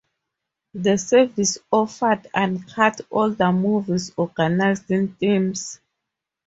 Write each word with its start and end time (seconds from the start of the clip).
The 0.73 0.97
service 0.97 1.59
offered 1.71 2.25
uncut 2.33 3.01
older 3.11 3.51
movies 3.53 4.11
organized 4.17 4.89
in 4.89 5.13
themes. 5.13 5.79